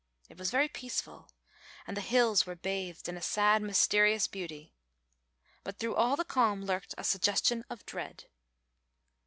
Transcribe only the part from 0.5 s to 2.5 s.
peaceful and the hills